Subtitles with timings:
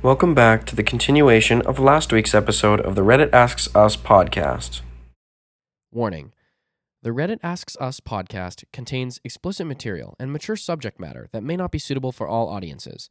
[0.00, 4.82] Welcome back to the continuation of last week's episode of the Reddit Asks Us podcast.
[5.90, 6.32] Warning
[7.02, 11.72] The Reddit Asks Us podcast contains explicit material and mature subject matter that may not
[11.72, 13.10] be suitable for all audiences.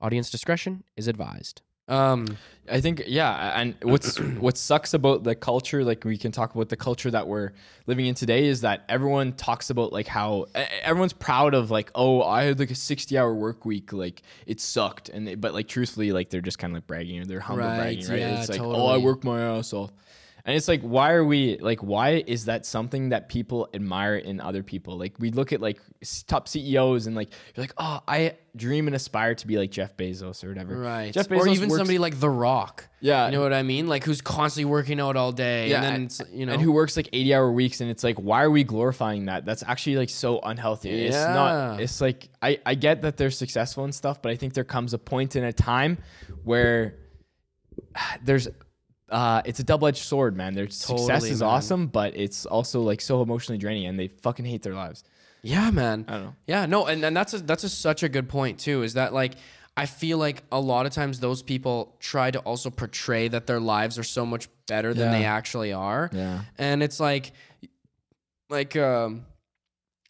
[0.00, 1.62] Audience discretion is advised.
[1.88, 2.36] Um,
[2.70, 6.68] I think yeah, and what's what sucks about the culture, like we can talk about
[6.68, 7.52] the culture that we're
[7.86, 10.46] living in today, is that everyone talks about like how
[10.82, 15.08] everyone's proud of like, oh, I had like a sixty-hour work week, like it sucked,
[15.08, 17.64] and they, but like truthfully, like they're just kind of like bragging, or they're humble
[17.66, 18.18] Right, bragging, right?
[18.18, 19.04] yeah, it's like, oh, I totally.
[19.04, 19.90] work my ass off.
[20.48, 24.40] And it's like, why are we like, why is that something that people admire in
[24.40, 24.96] other people?
[24.96, 25.78] Like, we look at like
[26.26, 29.94] top CEOs and like, you're like, oh, I dream and aspire to be like Jeff
[29.98, 30.78] Bezos or whatever.
[30.78, 31.12] right.
[31.12, 32.88] Jeff Bezos or even works- somebody like The Rock.
[33.00, 33.26] Yeah.
[33.26, 33.88] You know what I mean?
[33.88, 35.68] Like who's constantly working out all day.
[35.68, 36.54] Yeah, and then, and- you know.
[36.54, 39.44] and who works like 80 hour weeks and it's like why are we glorifying that
[39.44, 40.96] that's actually like so unhealthy Yeah.
[41.08, 44.54] it's not it's like I, I get that they're successful and stuff but i think
[44.54, 45.98] there comes a point in a time
[46.44, 46.96] where
[48.24, 48.48] there's
[49.10, 51.48] uh it's a double-edged sword man their success is man.
[51.50, 55.04] awesome but it's also like so emotionally draining and they fucking hate their lives
[55.42, 56.04] Yeah, man.
[56.08, 56.34] I don't know.
[56.46, 58.82] Yeah, no, and, and that's a, that's a, such a good point too.
[58.82, 59.34] Is that like
[59.76, 63.60] I feel like a lot of times those people try to also portray that their
[63.60, 66.10] lives are so much better than they actually are.
[66.12, 66.40] Yeah.
[66.58, 67.30] and it's like,
[68.50, 69.24] like um,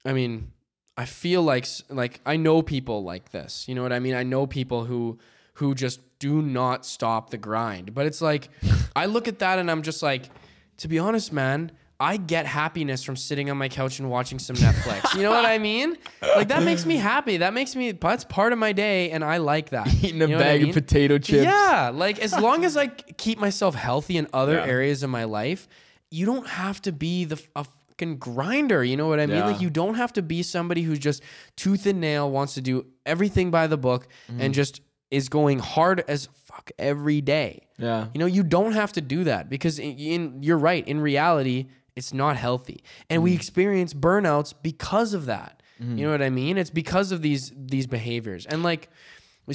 [0.06, 0.52] I mean,
[0.96, 3.68] I feel like like I know people like this.
[3.68, 4.14] You know what I mean?
[4.14, 5.18] I know people who
[5.58, 7.94] who just do not stop the grind.
[7.94, 8.48] But it's like
[8.96, 10.24] I look at that and I'm just like,
[10.78, 11.72] to be honest, man.
[12.00, 15.16] I get happiness from sitting on my couch and watching some Netflix.
[15.16, 15.96] You know what I mean?
[16.22, 17.38] Like that makes me happy.
[17.38, 19.88] That makes me that's part of my day and I like that.
[20.04, 20.68] eating a You know what I bag mean?
[20.68, 24.66] of potato chips Yeah, like as long as I keep myself healthy in other Yeah.
[24.66, 25.66] areas of my life,
[26.08, 28.84] you don't have to be the a fucking grinder.
[28.84, 29.40] You know what I mean?
[29.40, 31.20] Like you don't have to be somebody who's just
[31.56, 34.40] tooth and nail wants to do everything by the book Mm-hmm.
[34.40, 37.66] and just is going hard as fuck every day.
[37.78, 40.86] yeah You know, you don't have to do that because in, in you're right.
[40.86, 43.24] In reality, it's not healthy, and Mm.
[43.24, 45.62] we experience burnouts because of that.
[45.80, 45.98] Mm-hmm.
[45.98, 46.58] You know what I mean?
[46.58, 48.46] It's because of these these behaviors.
[48.46, 48.88] And like,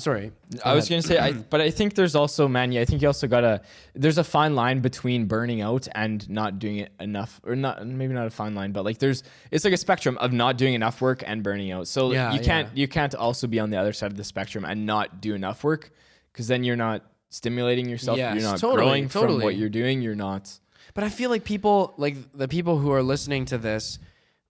[0.02, 0.32] sorry,
[0.66, 3.08] I was gonna say, I, but I think there's also, man, yeah, I think you
[3.08, 3.62] also gotta.
[3.94, 8.14] There's a fine line between burning out and not doing it enough, or not maybe
[8.14, 11.02] not a fine line, but like there's, it's like a spectrum of not doing enough
[11.02, 11.88] work and burning out.
[11.88, 12.82] So Yeah, you can't, yeah.
[12.82, 15.64] you can't also be on the other side of the spectrum and not do enough
[15.64, 15.92] work,
[16.32, 18.18] because then you're not stimulating yourself.
[18.18, 20.02] Yes, you're not totally, growing from what you're doing.
[20.02, 20.60] You're not.
[20.94, 24.00] But I feel like people, like the people who are listening to this,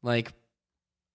[0.02, 0.34] like,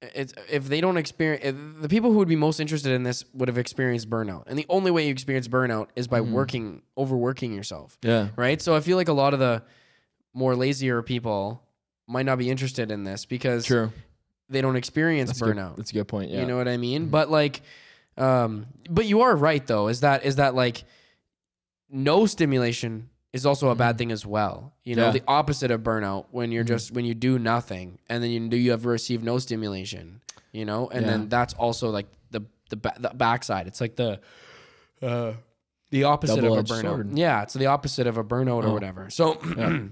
[0.00, 3.48] it's if they don't experience the people who would be most interested in this would
[3.48, 7.98] have experienced burnout, and the only way you experience burnout is by working, overworking yourself,
[8.03, 8.28] Yeah.
[8.37, 8.60] right?
[8.62, 9.62] So I feel like a lot of the
[10.34, 11.62] more lazier people
[12.06, 13.92] might not be interested in this because True.
[14.48, 15.76] they don't experience That's a good- burnout.
[15.76, 16.31] That's a good point.
[16.31, 16.41] Yeah.
[16.41, 17.08] You know what I mean?
[17.08, 17.60] But like,
[18.16, 19.88] um, but you are right though.
[19.88, 20.84] Is that is that like
[21.91, 24.72] no stimulation is also a bad thing as well.
[24.84, 25.12] You know, Yeah.
[25.12, 28.56] the opposite of burnout when you're just when you do nothing and then you do
[28.56, 30.21] you have received no stimulation.
[30.53, 31.11] You know, and Yeah.
[31.12, 33.67] then that's also like the the, ba- the backside.
[33.67, 34.21] It's like the
[35.03, 35.33] uh,
[35.91, 36.81] the opposite of a burnout.
[36.83, 37.19] sword.
[37.19, 38.72] Yeah, it's the opposite of a burnout or Oh.
[38.72, 39.09] whatever.
[39.11, 39.34] So,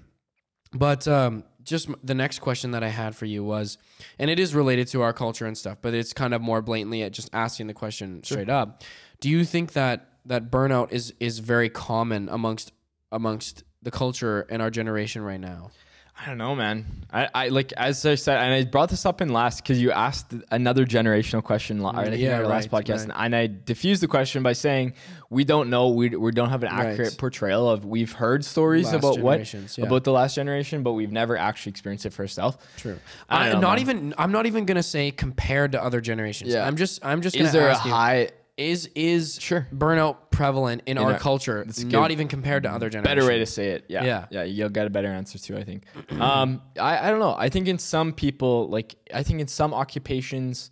[0.72, 3.78] but um, just the next question that I had for you was,
[4.18, 7.02] and it is related to our culture and stuff, but it's kind of more blatantly
[7.02, 8.82] at just asking the question straight up.
[9.20, 12.72] Do you think that that burnout is is very common amongst
[13.12, 15.70] amongst the culture in our generation right now?
[16.18, 16.86] I don't know, man.
[17.12, 19.92] I, I like as I said, and I brought this up in last because you
[19.92, 21.84] asked another generational question.
[21.84, 23.16] I mm, yeah, in our last podcast, right.
[23.26, 24.94] and I diffused the question by saying
[25.28, 25.90] we don't know.
[25.90, 26.86] We, we don't have an Right.
[26.86, 27.84] accurate portrayal of.
[27.84, 29.84] We've heard stories Last about what yeah.
[29.84, 32.56] about the last generation, but we've never actually experienced it for ourselves.
[32.78, 32.98] True.
[33.28, 33.80] I I don't know, not man.
[33.80, 34.14] even.
[34.16, 36.50] I'm not even gonna say compared to other generations.
[36.50, 36.66] Yeah.
[36.66, 37.04] I'm just.
[37.04, 37.36] I'm just.
[37.36, 38.30] Gonna Is there a you, high?
[38.56, 39.66] Is is Sure.
[39.74, 41.60] burnout prevalent in, our our- culture?
[41.60, 43.14] a Not good- even compared to other generations.
[43.16, 43.84] Better way to say it.
[43.88, 44.04] Yeah.
[44.04, 44.26] Yeah.
[44.30, 44.42] Yeah.
[44.44, 45.84] You'll get a better answer too, I think.
[46.20, 47.34] um, I, I don't know.
[47.36, 50.70] I think in some people, like, I think in some occupations,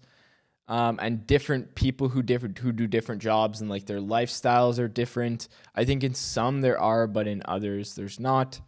[0.66, 4.88] um, and different people who different who do different jobs and like their lifestyles are
[4.88, 5.48] different.
[5.74, 8.60] I think in some there are, but in others there's not.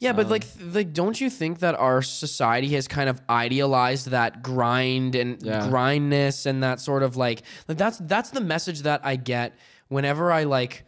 [0.00, 4.08] Yeah, but Um, like, like, don't you think that our society has kind of idealized
[4.10, 5.68] that grind and Yeah.
[5.68, 9.56] grindness and that sort of like, like that's that's the message that I get
[9.88, 10.84] whenever I like,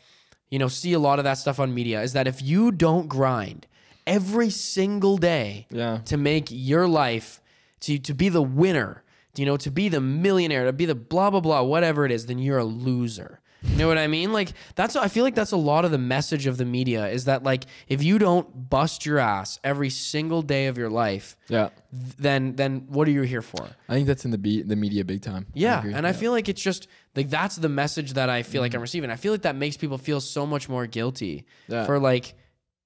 [0.50, 3.08] you know, see a lot of that stuff on media is that if you don't
[3.08, 3.66] grind
[4.06, 5.98] every single day Yeah.
[6.06, 7.40] to make your life
[7.81, 9.02] to to be the winner,
[9.36, 12.26] you know, to be the millionaire, to be the blah blah blah, whatever it is,
[12.26, 13.40] then you're a loser.
[13.62, 14.32] You know what I mean?
[14.32, 17.26] Like that's I feel like that's a lot of the message of the media is
[17.26, 21.68] that like if you don't bust your ass every single day of your life, Yeah.
[21.92, 23.68] th- then then what are you here for?
[23.88, 25.46] I think that's in the be- the media big time.
[25.52, 25.92] Yeah, agree.
[25.92, 28.78] and I feel like it's just like that's the message that I feel like I'm
[28.78, 28.82] mm-hmm.
[28.82, 29.10] receiving.
[29.10, 31.84] I feel like that makes people feel so much more guilty Yeah.
[31.84, 32.34] for like,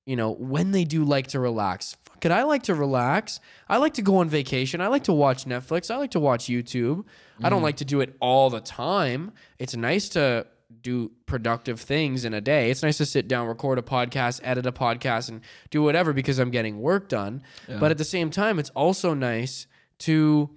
[0.07, 1.97] you know, when they do like to relax.
[2.21, 3.39] Could I like to relax.
[3.69, 4.81] I like to go on vacation.
[4.81, 5.91] I like to watch Netflix.
[5.91, 7.05] I like to watch YouTube.
[7.43, 7.65] I don't mm-hmm.
[7.65, 9.33] like to do it all the time.
[9.59, 10.47] It's nice to
[10.83, 12.71] do productive things in a day.
[12.71, 15.41] It's nice to sit down, record a podcast, edit a podcast, and
[15.71, 17.43] do whatever because I'm getting work done.
[17.69, 19.67] But at the same time, it's also nice
[20.01, 20.51] to,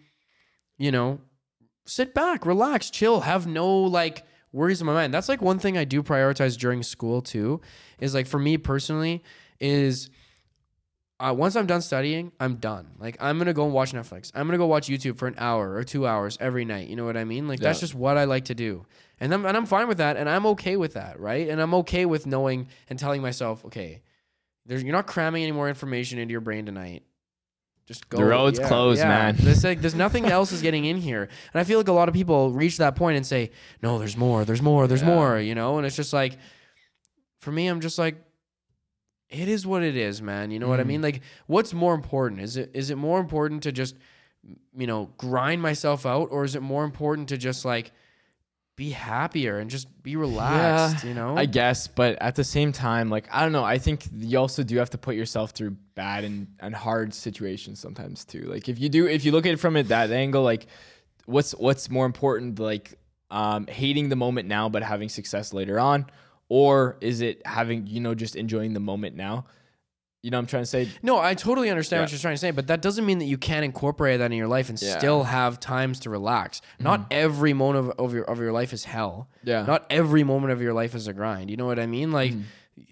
[0.78, 1.20] you know,
[1.86, 5.14] sit back, relax, chill, have no like worries in my mind.
[5.14, 7.62] That's like one thing I do prioritize during school too.
[8.00, 9.24] Is like for me personally,
[9.60, 10.10] is
[11.20, 12.90] uh, once I'm done studying, I'm done.
[13.00, 14.32] Like I'm gonna go and watch Netflix.
[14.36, 16.88] I'm gonna go watch YouTube for an hour or two hours every night.
[16.90, 17.48] You know what I mean?
[17.48, 18.86] Like that's just what I like to do,
[19.20, 21.50] and I'm and I'm fine with that, and I'm okay with that, right?
[21.50, 24.02] And I'm okay with knowing and telling myself, okay,
[24.66, 27.04] there's you're not cramming any more information into your brain tonight.
[27.88, 28.18] Just go.
[28.18, 29.38] The road's closed, man.
[29.40, 32.10] There's like there's nothing else is getting in here, and I feel like a lot
[32.10, 35.08] of people reach that point and say, no, there's more, there's more, there's Yeah.
[35.08, 36.38] more, you know, and it's just like,
[37.40, 38.18] for me, I'm just like,
[39.30, 40.52] it is what it is, man.
[40.52, 41.02] You know what I mean?
[41.02, 42.42] Like, what's more important?
[42.42, 43.96] Is it is it more important to just,
[44.78, 47.92] you know, grind myself out, or is it more important to just like
[48.78, 51.04] be happier and just be relaxed?
[51.04, 53.66] you know, I guess, but at the same time, like I don't know.
[53.66, 57.80] I think you also do have to put yourself through bad and, and hard situations
[57.80, 58.44] sometimes too.
[58.44, 60.68] Like if you do, if you look at it from it that angle, like
[61.26, 62.98] what's what's more important, like
[63.30, 66.06] um, hating the moment now but having success later on,
[66.50, 69.46] or is it having you know just enjoying the moment now?
[70.24, 70.90] You know what I'm trying to say?
[71.04, 73.38] No, I totally understand what you're trying to say, but that doesn't mean that you
[73.38, 74.90] can't incorporate that in your life and Yeah.
[74.90, 75.00] Mm-hmm.
[75.00, 76.62] still have times to relax.
[76.80, 79.30] Not every moment of, of your of your life is hell.
[79.44, 79.64] Yeah.
[79.66, 81.50] Not every moment of your life is a grind.
[81.50, 82.12] You know what I mean?
[82.12, 82.42] Like Mm-hmm.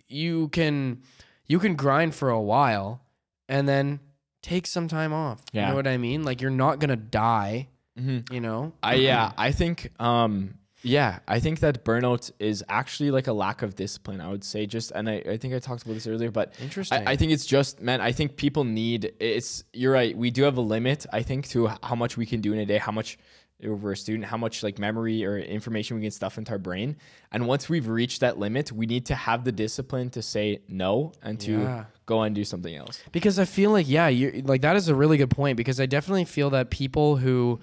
[0.08, 1.02] you can
[1.46, 3.02] you can grind for a while
[3.50, 4.00] and then
[4.42, 5.44] take some time off.
[5.52, 5.64] Yeah.
[5.64, 6.24] You know what I mean?
[6.24, 7.68] Like you're not gonna die.
[8.00, 8.32] Mhm.
[8.32, 8.74] You know?
[8.84, 10.56] I yeah, I think um
[10.86, 14.66] yeah, I think that burnout is actually like a lack of discipline, I would say.
[14.66, 17.08] Just and I, I think I talked about this earlier, but Interesting.
[17.08, 20.44] I, I think it's just man, I think people need it's you're right, we do
[20.44, 22.92] have a limit, I think, to how much we can do in a day, how
[22.92, 23.18] much
[23.60, 26.58] if we're a student, how much like memory or information we can stuff into our
[26.58, 26.98] brain.
[27.32, 31.14] And once we've reached that limit, we need to have the discipline to say no
[31.24, 31.86] and to Yeah.
[32.06, 33.02] go and do something else.
[33.14, 35.86] Because I feel like yeah, you like that is a really good point because I
[35.86, 37.60] definitely feel that people who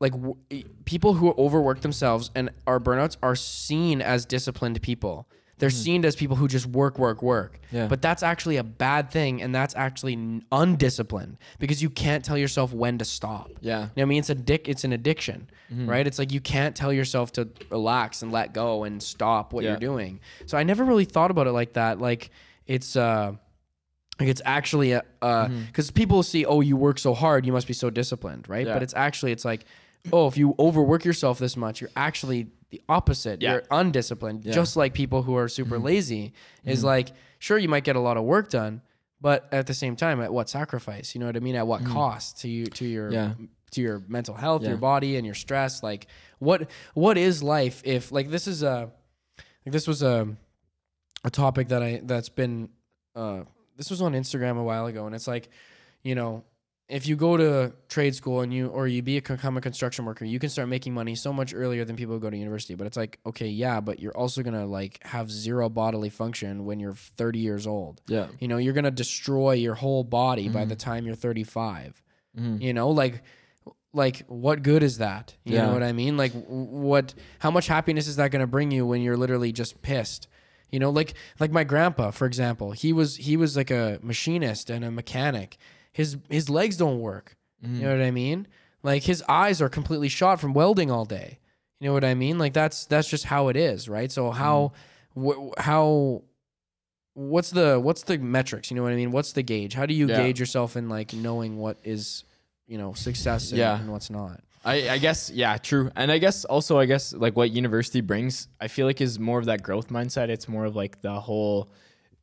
[0.00, 0.36] like w-
[0.84, 5.28] people who overwork themselves and are burnouts are seen as disciplined people.
[5.58, 5.72] They're mm.
[5.72, 7.58] seen as people who just work, work, work.
[7.72, 7.86] Yeah.
[7.86, 12.74] But that's actually a bad thing, and that's actually undisciplined because you can't tell yourself
[12.74, 13.50] when to stop.
[13.60, 13.72] Yeah.
[13.72, 14.18] You know what I mean?
[14.18, 14.68] It's a dick.
[14.68, 15.88] It's an addiction, mm-hmm.
[15.88, 16.06] right?
[16.06, 19.70] It's like you can't tell yourself to relax and let go and stop what Yeah.
[19.70, 20.20] you're doing.
[20.44, 22.00] So I never really thought about it like that.
[22.00, 22.30] Like
[22.66, 23.32] it's uh,
[24.20, 25.64] like it's actually a uh, mm-hmm.
[25.66, 28.66] because people see, oh, you work so hard, you must be so disciplined, right?
[28.66, 28.74] Yeah.
[28.74, 29.64] But it's actually it's like,
[30.12, 33.42] oh, if you overwork yourself this much, you're actually the opposite.
[33.42, 33.52] Yeah.
[33.52, 35.86] You're undisciplined, just like people who are super mm-hmm.
[35.86, 36.32] lazy.
[36.64, 36.86] Is mm-hmm.
[36.86, 38.82] like, sure, you might get a lot of work done,
[39.20, 41.14] but at the same time, at what sacrifice?
[41.14, 41.54] You know what I mean?
[41.54, 41.92] At what mm-hmm.
[41.92, 43.34] cost to you to your Yeah.
[43.72, 44.70] to your mental health, Yeah.
[44.70, 45.82] your body, and your stress.
[45.82, 46.06] Like,
[46.38, 48.90] what what is life if like this is a
[49.64, 50.36] like this was a
[51.24, 52.68] a topic that I that's been
[53.14, 53.42] uh
[53.76, 55.48] this was on Instagram a while ago, and it's like,
[56.02, 56.44] you know,
[56.88, 60.04] if you go to trade school and you or you be a, become a construction
[60.04, 62.74] worker, you can start making money so much earlier than people who go to university.
[62.76, 66.78] But it's like, okay, yeah, but you're also gonna like have zero bodily function when
[66.78, 68.00] you're 30 years old.
[68.06, 68.28] Yeah.
[68.38, 70.90] You know, you're gonna destroy your whole body by the mm-hmm.
[70.90, 72.00] time you're 35.
[72.38, 72.62] Mm-hmm.
[72.62, 73.22] You know, like
[73.92, 75.34] like what good is that?
[75.42, 75.66] You Yeah.
[75.66, 76.16] know what I mean?
[76.16, 79.82] Like what how much happiness is that going to bring you when you're literally just
[79.82, 80.28] pissed?
[80.70, 84.70] You know, like like my grandpa, for example, he was he was like a machinist
[84.70, 85.56] and a mechanic.
[85.96, 87.36] His his legs don't work.
[87.62, 87.82] You mm-hmm.
[87.82, 88.46] know what I mean?
[88.82, 91.38] Like his eyes are completely shot from welding all day.
[91.80, 92.36] You know what I mean?
[92.36, 94.12] Like that's that's just how it is, right?
[94.12, 94.72] So how
[95.16, 95.48] mm-hmm.
[95.48, 96.22] wh- how
[97.14, 98.70] what's the what's the metrics?
[98.70, 99.10] You know what I mean?
[99.10, 99.72] What's the gauge?
[99.72, 100.18] How do you Yeah.
[100.18, 102.24] gauge yourself in like knowing what is
[102.66, 103.80] you know success and, Yeah.
[103.80, 104.42] and what's not?
[104.66, 105.90] I, I guess yeah, true.
[105.96, 109.38] And I guess also I guess like what university brings, I feel like is more
[109.38, 110.28] of that growth mindset.
[110.28, 111.70] It's more of like the whole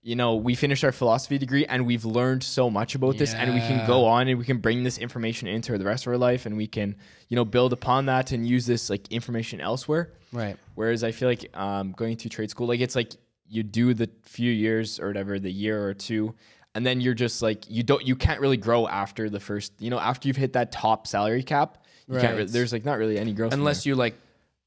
[0.04, 3.54] you know, we finished our philosophy degree and we've learned so much about this and
[3.54, 6.18] we can go on and we can bring this information into the rest of our
[6.18, 6.98] life and we can,
[7.30, 10.12] you know, build upon that and use this like information elsewhere.
[10.34, 10.58] Right.
[10.76, 13.14] Whereas I feel like um, going to trade school, like it's like
[13.48, 16.36] you do the few years or whatever, the year or two,
[16.76, 19.90] and then you're just like you don't, you can't really grow after the first, you
[19.90, 21.78] know, after you've hit that top salary cap.
[22.10, 22.38] You can't.
[22.38, 22.48] Right.
[22.50, 24.16] There's like not really any growth Unless you like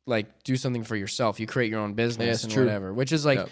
[0.07, 1.39] like do something for yourself.
[1.39, 2.65] You create your own business it's and true.
[2.65, 3.47] whatever, which is like Yeah.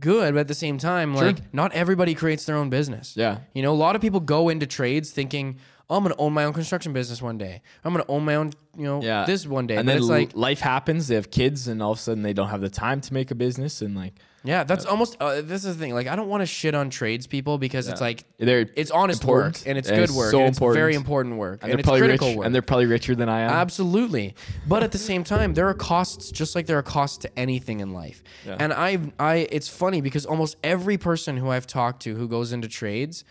[0.00, 1.26] Good, but at the same time, Sure.
[1.26, 3.14] like not everybody creates their own business.
[3.16, 3.38] Yeah.
[3.54, 5.60] You know, a lot of people go into trades thinking, "Oh,
[5.90, 7.60] I'm gonna own my own construction business one day.
[7.84, 9.24] I'm gonna own my own, you know, Yeah.
[9.26, 11.08] this one day." And but then it's like, life happens.
[11.08, 13.30] They have kids, and all of a sudden they don't have the time to make
[13.30, 14.14] a business, and like
[14.46, 15.16] yeah, that's almost.
[15.20, 15.94] Uh, this is the thing.
[15.94, 19.56] Like, I don't want to shit on tradespeople because it's like they're it's honest important,
[19.56, 21.32] work and it's and good it's work so and it's very important.
[21.34, 22.46] important work and, and, they're it's probably critical rich, work.
[22.46, 23.50] and they're probably richer than I am.
[23.50, 24.34] Absolutely.
[24.68, 27.80] But at the same time, there are costs just like there are costs to anything
[27.80, 28.22] in life.
[28.46, 32.52] And I I it's funny because almost every person who I've talked to who goes
[32.52, 33.24] into trades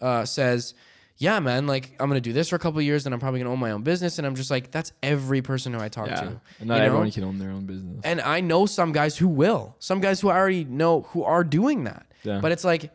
[0.00, 0.74] uh, says,
[1.16, 3.42] "Yeah, man, like I'm to do this for a couple of years and I'm probably
[3.42, 6.08] to own my own business." And I'm just like, that's every person who I talk
[6.08, 6.40] yeah, to.
[6.60, 6.86] and not you know?
[6.86, 8.00] everyone can own their own business.
[8.04, 9.76] And I know some guys who will.
[9.78, 12.06] Some guys who I already know who are doing that.
[12.22, 12.40] Yeah.
[12.40, 12.92] But it's like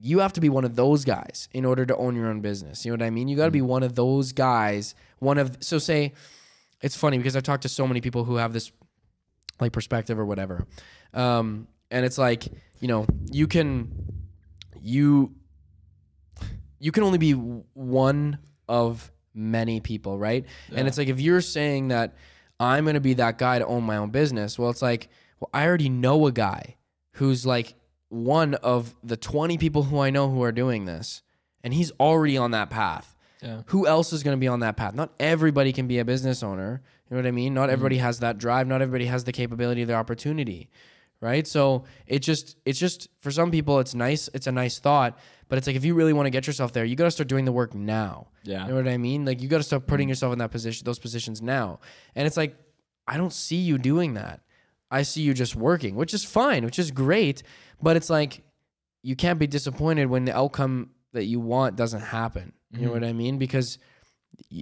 [0.00, 2.84] you have to be one of those guys in order to own your own business.
[2.84, 3.28] You know what I mean?
[3.28, 4.94] You got to be one of those guys.
[5.18, 6.12] One of so say
[6.82, 8.70] it's funny because I've talked to so many people who have this
[9.60, 10.66] like perspective or whatever.
[11.14, 12.44] Um and it's like,
[12.80, 13.90] you know, you can
[14.80, 15.34] you
[16.84, 18.38] you can only be one
[18.68, 20.44] of many people, right?
[20.70, 22.14] And it's like if you're saying that
[22.60, 25.08] I'm going to be that guy to own my own business, well it's like,
[25.40, 26.76] well I already know a guy
[27.12, 27.74] who's like
[28.10, 31.22] one of the 20 people who I know who are doing this
[31.62, 33.16] and he's already on that path.
[33.40, 33.62] Yeah.
[33.68, 34.94] Who else is going to be on that path?
[34.94, 36.82] Not everybody can be a business owner.
[37.08, 37.54] You know what I mean?
[37.54, 37.72] Not mm-hmm.
[37.72, 38.66] everybody has that drive.
[38.66, 40.68] Not everybody has the capability, the opportunity,
[41.24, 41.46] right?
[41.46, 44.28] So it just, it's just for some people, it's nice.
[44.34, 46.84] It's a nice thought, but it's like if you really want to get yourself there,
[46.84, 48.28] you got to start doing the work now.
[48.42, 48.64] Yeah.
[48.64, 49.24] you know what I mean?
[49.24, 51.80] Like you got to start putting yourself in that position, those positions now.
[52.14, 52.56] And it's like
[53.08, 54.40] I don't see you doing that.
[54.90, 57.42] I see you just working, which is fine, which is great,
[57.82, 58.44] but it's like
[59.02, 62.52] you can't be disappointed when the outcome that you want doesn't happen.
[62.70, 63.00] You know mm-hmm.
[63.00, 63.38] what I mean?
[63.38, 63.78] Because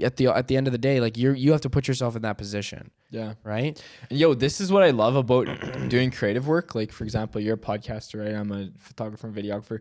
[0.02, 2.16] at the at the end of the day, like you you have to put yourself
[2.16, 3.34] in that position, yeah.
[3.44, 3.82] right?
[4.10, 5.48] And yo, this is what I love about
[5.88, 6.74] doing creative work.
[6.74, 8.34] Like, for example, you're a podcaster, right?
[8.34, 9.80] I'm a photographer and videographer.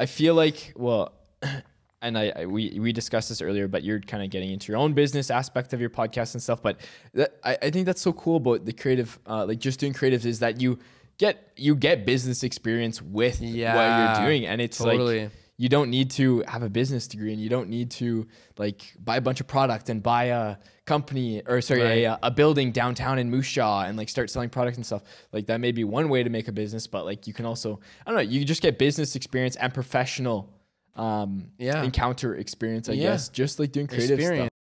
[0.00, 1.12] I feel like, well,
[2.02, 4.78] and I, I we we discussed this earlier, but you're kind of getting into your
[4.78, 6.62] own business aspect of your podcast and stuff.
[6.62, 6.80] But
[7.14, 10.24] that, I, I think that's so cool about the creative, uh, like just doing creatives,
[10.24, 10.78] is that you
[11.18, 15.22] get you get business experience with what you're doing, and it's totally.
[15.24, 18.26] like you don't need to have a business degree and you don't need to
[18.58, 22.70] like buy a bunch of product and buy a company or sorry a, a building
[22.72, 25.84] downtown in Moose Jaw and like start selling products and stuff like that may be
[25.84, 28.44] one way to make a business but like you can also I don't know you
[28.44, 30.48] just get business experience and professional
[30.96, 31.82] um Yeah.
[31.82, 33.10] encounter experience I Yeah.
[33.10, 34.44] guess just like doing creative Experience.
[34.46, 34.57] stuff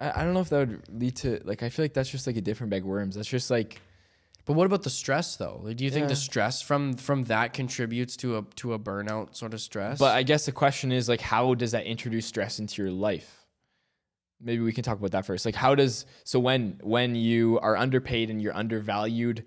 [0.00, 2.26] I, I don't know if that would lead to like I feel like that's just
[2.26, 3.80] like a different bag of worms that's just like
[4.46, 5.60] But what about the stress though?
[5.62, 6.08] Like, do you think Yeah.
[6.08, 9.98] the stress from from that contributes to a to a burnout sort of stress?
[9.98, 13.44] But I guess the question is like, how does that introduce stress into your life?
[14.40, 15.44] Maybe we can talk about that first.
[15.44, 19.44] Like, how does so when when you are underpaid and you're undervalued,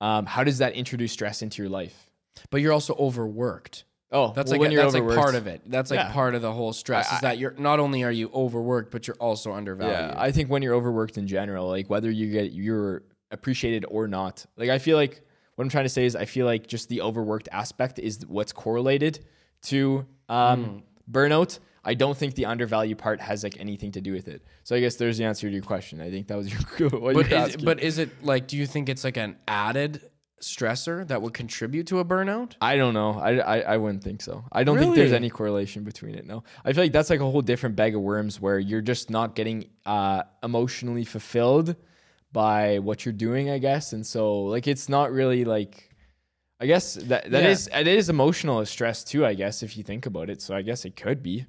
[0.00, 2.08] um, how does that introduce stress into your life?
[2.50, 3.84] but you're also overworked.
[4.14, 5.62] Oh, That's well, like when a, you're that's like part of it.
[5.66, 6.12] That's like Yeah.
[6.12, 9.06] part of the whole stress I- is that you're not only are you overworked, but
[9.06, 10.10] you're also undervalued.
[10.12, 14.06] Yeah, I think when you're overworked in general, like whether you get you're appreciated or
[14.08, 15.22] not, like I feel like
[15.54, 18.52] what I'm trying to say is I feel like just the overworked aspect is what's
[18.52, 19.24] correlated
[19.62, 21.58] to um, burnout.
[21.84, 24.44] I don't think the undervalue part has like anything to do with it.
[24.62, 26.00] So I guess there's the answer to your question.
[26.00, 28.46] I think that was your what but is, but is it like?
[28.46, 30.00] Do you think it's like an added
[30.42, 32.52] stressor that would contribute to a burnout?
[32.60, 33.12] I don't know.
[33.18, 34.44] I, I, I wouldn't think so.
[34.52, 36.26] I don't think there's any correlation between it.
[36.26, 39.10] No, I feel like that's like a whole different bag of worms where you're just
[39.10, 41.76] not getting uh, emotionally fulfilled
[42.32, 43.92] by what you're doing, I guess.
[43.92, 45.88] And so like it's not really like.
[46.60, 47.48] I guess that that Yeah.
[47.50, 49.26] is it is emotional stress too.
[49.26, 51.44] I guess if you think about it, so I guess it could be,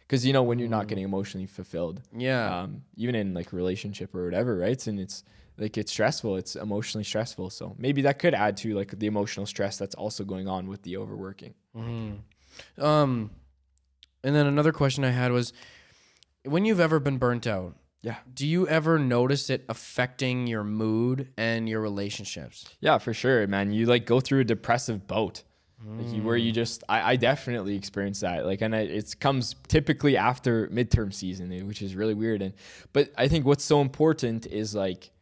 [0.00, 2.60] because you know when you're not getting emotionally fulfilled, Yeah.
[2.64, 4.86] um, even in like relationship or whatever, right?
[4.86, 5.24] And it's
[5.58, 6.36] like it's stressful.
[6.36, 7.50] It's emotionally stressful.
[7.50, 10.82] So maybe that could add to like the emotional stress that's also going on with
[10.82, 11.54] the overworking.
[11.74, 13.30] Um,
[14.24, 15.52] and then another question I had was,
[16.44, 18.16] when you've ever been burnt out, Yeah.
[18.32, 22.64] do you ever notice it affecting your mood and your relationships?
[22.80, 23.72] Yeah, for sure, man.
[23.72, 25.42] You like go through a depressive boat.
[25.86, 28.44] Like you, where you just, I, I definitely experience that.
[28.44, 32.42] Like, and it comes typically after midterm season, eh, which is really weird.
[32.42, 32.54] And,
[32.92, 35.12] but I think what's so important is like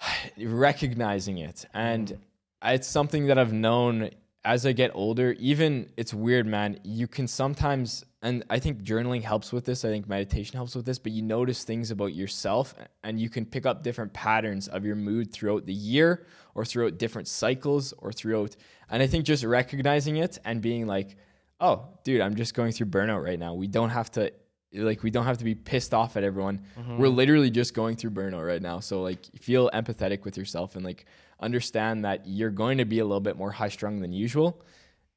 [0.38, 1.64] recognizing it.
[1.74, 2.18] And
[2.62, 4.10] it's something that I've known
[4.44, 5.32] as I get older.
[5.38, 6.78] Even it's weird, man.
[6.82, 9.84] You can sometimes, and I think journaling helps with this.
[9.84, 13.44] I think meditation helps with this, but you notice things about yourself and you can
[13.44, 18.12] pick up different patterns of your mood throughout the year or throughout different cycles or
[18.12, 18.56] throughout.
[18.90, 21.16] And I think just recognizing it and being like,
[21.60, 23.54] oh, dude, I'm just going through burnout right now.
[23.54, 24.32] We don't have to
[24.72, 26.60] like we don't have to be pissed off at everyone.
[26.78, 26.98] Mm-hmm.
[26.98, 28.80] We're literally just going through burnout right now.
[28.80, 31.06] So like feel empathetic with yourself and like
[31.40, 34.62] understand that you're going to be a little bit more high strung than usual.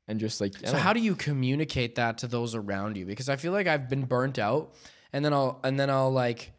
[0.07, 3.05] And just like So how do you communicate that to those around you?
[3.05, 4.73] Because I feel like I've been burnt out,
[5.13, 6.51] and then I'll and then I'll like,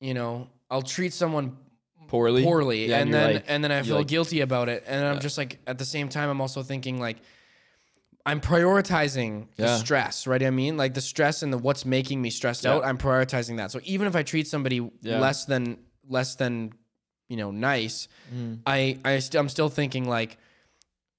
[0.00, 1.56] you know, I'll treat someone
[2.08, 4.84] poorly poorly, Yeah, and you're then like- and then I feel like- guilty about it,
[4.86, 7.18] and I'm just like at the same time I'm also thinking like.
[8.26, 10.42] I'm prioritizing the stress, right?
[10.42, 12.74] I mean, like the stress and the what's making me stressed Yeah.
[12.74, 12.84] out.
[12.84, 13.70] I'm prioritizing that.
[13.70, 15.18] So even if I treat somebody Yeah.
[15.20, 15.78] less than
[16.08, 16.72] less than,
[17.28, 18.60] you know, nice, Mm.
[18.66, 20.38] I I st- I'm still thinking like,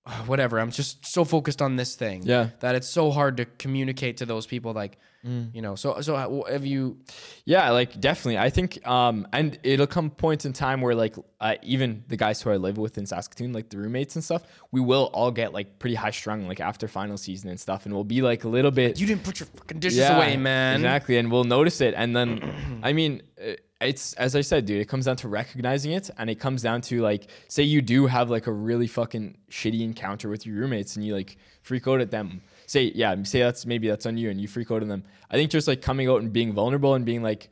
[0.06, 0.60] "Ah, whatever.
[0.60, 2.50] I'm just so focused on this thing Yeah.
[2.60, 4.74] that it's so hard to communicate to those people.
[4.74, 5.56] Like, Mm.
[5.56, 6.98] you know, so so have you?
[7.46, 8.38] Yeah, like definitely.
[8.38, 12.42] I think, um, and it'll come points in time where like uh, even the guys
[12.42, 15.52] who I live with in Saskatoon, like the roommates and stuff, we will all get
[15.52, 18.48] like pretty high strung like after final season and stuff, and we'll be like a
[18.48, 19.00] little bit.
[19.00, 20.76] You didn't put your fucking dishes away, man.
[20.76, 24.80] Exactly, and we'll notice it, and then, I mean, uh, it's as I said, dude.
[24.80, 28.06] It comes down to recognizing it, and it comes down to like, say you do
[28.06, 32.00] have like a really fucking shitty encounter with your roommates, and you like freak out
[32.00, 32.42] at them.
[32.68, 35.04] Say, yeah, say that's maybe that's on you, and you freak out on them.
[35.30, 37.50] I think just like coming out and being vulnerable and being like,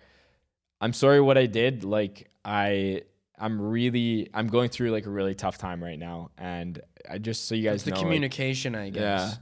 [0.82, 1.84] I'm sorry what I did.
[1.84, 3.04] Like I.
[3.36, 7.48] I'm really, I'm going through like a really tough time right now, and I just
[7.48, 9.02] so you guys It's the know, like, communication, I guess.
[9.02, 9.34] yeah.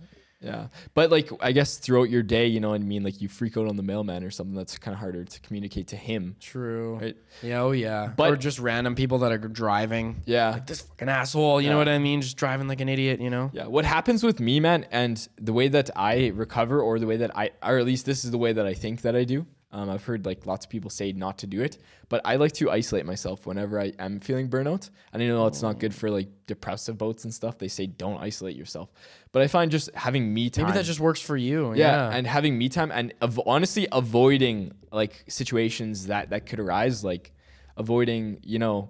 [0.42, 0.68] Yeah.
[0.94, 3.04] But like I guess throughout your day, you know what I mean?
[3.04, 5.88] Like you freak out on the mailman or something that's kind of harder to communicate
[5.90, 6.36] to him.
[6.40, 6.98] True.
[7.00, 7.18] Right?
[7.44, 7.62] Yeah.
[7.62, 8.12] Oh yeah.
[8.16, 10.22] But- or just random people that are driving.
[10.26, 10.52] Yeah.
[10.52, 11.62] Like this fucking asshole.
[11.62, 12.22] You know what I mean?
[12.22, 13.22] Just driving like an idiot.
[13.22, 13.52] You know.
[13.54, 13.68] Yeah.
[13.68, 17.38] What happens with me, man, and the way that I recover or the way that
[17.38, 19.46] I or at least this is the way that I think that I do.
[19.74, 21.78] Um, I've heard like lots of people say not to do it,
[22.10, 24.90] but I like to isolate myself whenever I am feeling burnout.
[25.14, 27.58] And I know it's not good for like depressive boats and stuff.
[27.58, 28.92] They say don't isolate yourself.
[29.32, 30.66] But I find just having me time.
[30.66, 31.74] Maybe that just works for you.
[31.74, 32.18] yeah, Yeah.
[32.18, 37.32] and having me time and av- honestly avoiding like situations that that could arise like
[37.78, 38.90] avoiding you know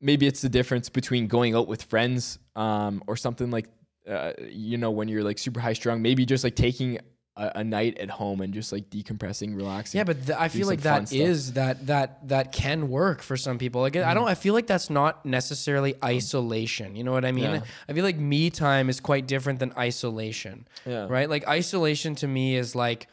[0.00, 3.68] maybe it's the difference between going out with friends um or something like
[4.08, 6.98] uh, you know when you're like super high strung maybe just like taking
[7.36, 10.66] a, a night at home and just like decompressing relaxing Yeah, but th- I feel
[10.66, 11.18] like that stuff.
[11.18, 13.80] Is that that that can work for some people.
[13.80, 14.28] Like I don't.
[14.28, 16.96] I feel like that's not necessarily isolation.
[16.96, 17.44] You know what I mean?
[17.50, 17.60] Yeah.
[17.88, 20.66] I feel like me time is quite different than isolation.
[20.86, 21.06] Yeah.
[21.08, 21.28] Right.
[21.30, 23.08] Like isolation to me is like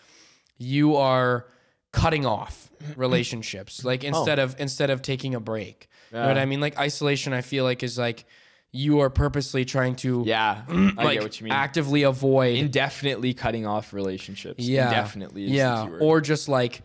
[0.58, 1.46] you are
[1.92, 3.84] cutting off relationships.
[3.86, 4.08] like oh.
[4.08, 5.90] instead of instead of taking a break.
[6.12, 6.42] You know what Oh.
[6.42, 6.62] I mean?
[6.62, 8.26] Like isolation, I feel like is like
[8.78, 13.34] you are purposely trying to yeah i like get what you mean actively avoid indefinitely
[13.34, 16.82] cutting off relationships yeah indefinitely yeah or just like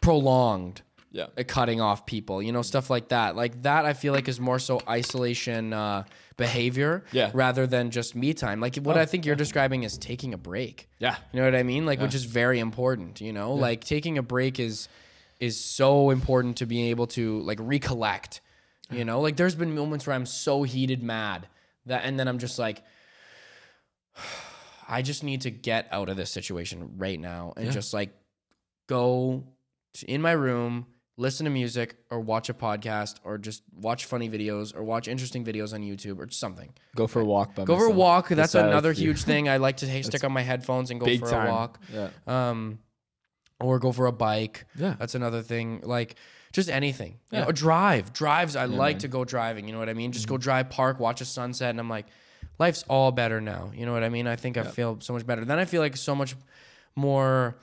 [0.00, 3.36] prolonged yeah uh, cutting off people, you know, stuff like that.
[3.36, 6.04] Like that, I feel like is more so isolation uh,
[6.38, 7.30] behavior, Yeah.
[7.34, 8.60] rather than just me time.
[8.60, 10.88] Like what I think you're describing is taking a break.
[10.98, 11.84] yeah You know what I mean?
[11.84, 13.20] Like which is very important.
[13.20, 14.88] You know, like taking a break is
[15.38, 18.40] is so important to being able to like recollect.
[18.90, 21.48] You know, like there's been moments where I'm so heated mad
[21.86, 22.82] that, and then I'm just like.
[24.88, 27.72] I just need to get out of this situation right now and Yeah.
[27.72, 28.10] just like
[28.88, 29.44] go
[29.94, 34.28] to, in my room, listen to music or watch a podcast or just watch funny
[34.28, 36.74] videos or watch interesting videos on YouTube or something.
[36.94, 37.54] Go for a walk.
[37.54, 38.28] By Go for a walk.
[38.28, 39.48] That's Decide another huge thing.
[39.48, 41.46] I like to hey, stick on my headphones and go for time.
[41.46, 41.80] a walk.
[41.90, 42.10] Yeah.
[42.26, 42.80] Um,
[43.60, 44.66] or go for a bike.
[44.76, 44.96] Yeah.
[44.98, 45.80] That's another thing.
[45.84, 46.16] Like
[46.52, 47.18] just anything.
[47.30, 47.44] You Yeah.
[47.44, 48.12] know, drive.
[48.12, 48.56] Drives.
[48.56, 48.90] I like man.
[48.90, 48.98] Mm-hmm.
[48.98, 49.66] to go driving.
[49.66, 50.12] You know what I mean?
[50.12, 52.06] Just go drive, park, watch a sunset, and I'm like,
[52.58, 53.72] life's all better now.
[53.74, 54.26] You know what I mean?
[54.26, 55.44] I think I feel so much better.
[55.44, 56.34] Then I feel like so much
[56.94, 57.56] more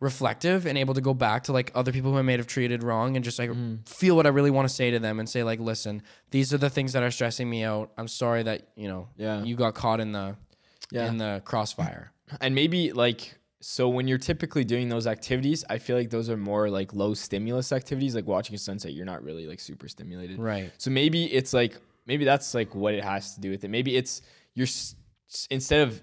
[0.00, 2.82] reflective and able to go back to like other people who I may have treated
[2.82, 3.86] wrong and just like Mm.
[3.86, 6.58] feel what I really want to say to them and say like, listen, these are
[6.58, 7.92] the things that are stressing me out.
[7.98, 9.42] I'm sorry that you know Yeah.
[9.42, 10.36] you got caught in the
[10.90, 11.06] Yeah.
[11.06, 12.12] in the crossfire.
[12.40, 16.36] and maybe like so when you're typically doing those activities i feel like those are
[16.36, 20.38] more like low stimulus activities like watching a sunset you're not really like super stimulated.
[20.38, 20.72] Right.
[20.78, 21.76] so maybe it's like
[22.10, 23.68] maybe that's like what it has to do with it.
[23.68, 24.22] Maybe it's
[24.54, 24.66] you're
[25.50, 26.02] instead of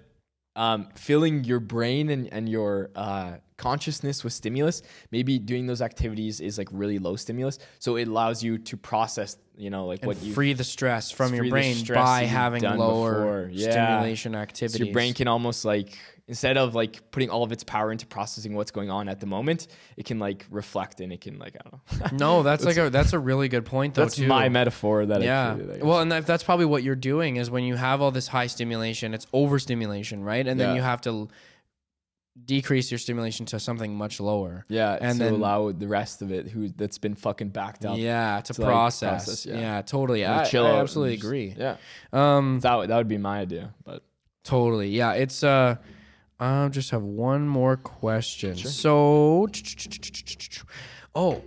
[0.56, 6.40] um, filling your brain and, and your uh, consciousness with stimulus maybe doing those activities
[6.40, 7.60] is like really low stimulus.
[7.80, 11.12] So it allows you to process you know like and what you free the stress
[11.12, 13.50] from your brain by having lower.
[13.52, 13.72] Yeah.
[13.72, 14.80] stimulation So activities.
[14.80, 18.54] your brain can almost like instead of like putting all of its power into processing
[18.54, 21.70] what's going on at the moment, it can like reflect and it can like I
[21.70, 22.18] don't know.
[22.18, 24.28] no, that's, like a that's a really good point though That's too.
[24.28, 25.52] my metaphor that yeah.
[25.52, 25.84] I created, I guess.
[25.86, 28.48] well, and that, that's probably what you're doing is when you have all this high
[28.48, 30.46] stimulation, it's overstimulation, right?
[30.46, 31.30] And then you have to
[32.46, 34.64] decrease your stimulation to something much lower.
[34.70, 37.98] yeah, and to then- allow the rest of it who that's been fucking backed up.
[37.98, 39.26] Yeah, to, to, like, process.
[39.26, 39.60] process, yeah.
[39.60, 39.82] yeah.
[39.82, 40.26] totally.
[40.26, 41.56] I, chill I absolutely just- agree.
[41.58, 41.78] Yeah,
[42.14, 44.04] Um, that would- that would be my idea, but
[44.44, 44.88] Totally.
[44.90, 45.12] Yeah.
[45.12, 45.76] It's uh
[46.40, 48.56] I just have one more question.
[48.56, 49.48] So
[51.16, 51.44] Oh,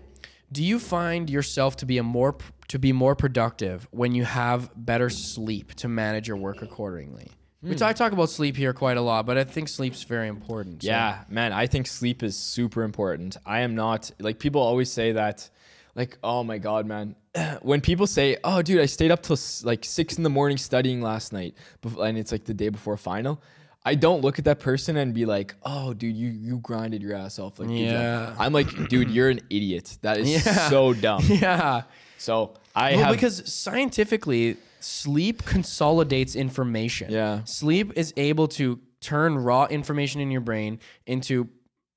[0.52, 2.36] do you find yourself to be a more
[2.68, 7.30] to be more productive when you have better sleep to manage your work accordingly?
[7.62, 7.76] We hmm.
[7.76, 10.82] talk, talk about sleep here quite a lot, but I think sleep's very important.
[10.82, 13.36] so- Yeah, man, I think sleep is super important.
[13.44, 15.48] I am not like people always say that,
[15.94, 17.16] like, oh my god, man.
[17.62, 21.00] when people say, "Oh, dude, I stayed up till like six in the morning studying
[21.02, 23.40] last night," and it's like the day before final,
[23.84, 27.14] I don't look at that person and be like, "Oh, dude, you you grinded your
[27.14, 27.68] ass off." Like.
[27.70, 28.34] Yeah.
[28.38, 29.98] I'm like, dude, you're an idiot.
[30.02, 30.68] That is Yeah.
[30.68, 31.22] so dumb.
[31.28, 31.82] Yeah.
[32.18, 37.10] So I Well, have because scientifically, sleep consolidates information.
[37.12, 37.44] Yeah.
[37.44, 41.48] Sleep is able to turn raw information in your brain into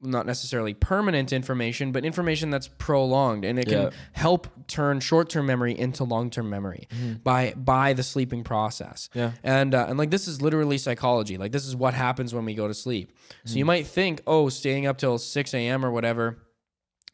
[0.06, 3.90] not necessarily permanent information, but information that's prolonged, and it can Yeah.
[4.12, 6.90] help turn short-term memory into long-term memory
[7.24, 9.08] by by the sleeping process.
[9.12, 9.20] Mm-hmm.
[9.20, 9.32] Yeah.
[9.46, 11.38] and uh, and like this is literally psychology.
[11.38, 13.14] Like this is what happens when we go to sleep.
[13.46, 13.58] So Mm.
[13.60, 15.86] you might think, oh, staying up till six a.m.
[15.86, 16.38] or whatever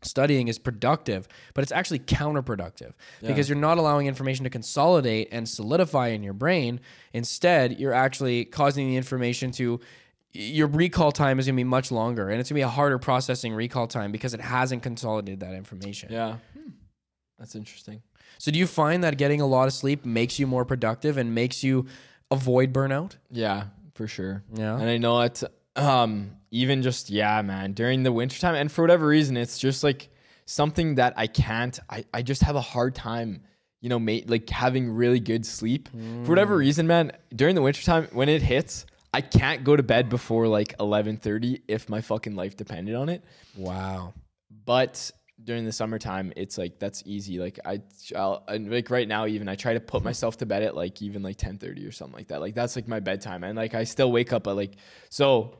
[0.02, 5.48] studying is productive, but it's actually counterproductive because you're not allowing information to consolidate and
[5.48, 6.80] solidify in your brain.
[7.14, 9.80] Instead, you're actually causing the information to
[10.32, 12.70] your recall time is going to be much longer and it's going to be a
[12.70, 16.12] harder processing recall time because it hasn't consolidated that information.
[16.12, 16.38] yeah.
[16.54, 16.70] Hmm.
[17.40, 18.02] That's interesting.
[18.38, 21.34] So do you find that getting a lot of sleep makes you more productive and
[21.34, 21.88] makes you
[22.32, 23.16] avoid burnout?
[23.32, 24.44] Yeah, for sure.
[24.54, 24.78] Yeah.
[24.78, 25.44] And I know it
[25.76, 30.10] um even just yeah, man, during the wintertime and for whatever reason it's just like
[30.46, 33.44] something that I can't I, I just have a hard time,
[33.82, 35.90] you know, mate like having really good sleep.
[35.90, 40.10] For whatever reason, man, during the wintertime when it hits, I can't go to bed
[40.10, 43.24] before like 11:30 if my fucking life depended on it.
[43.56, 44.14] Wow.
[44.66, 45.12] But
[45.44, 47.40] during the summertime, it's like that's easy.
[47.40, 47.82] Like I,
[48.16, 51.24] I'll, like right now, even I try to put myself to bed at like even
[51.24, 52.42] like ten thirty or something like that.
[52.42, 54.76] Like that's like my bedtime, and like I still wake up at like
[55.10, 55.56] so.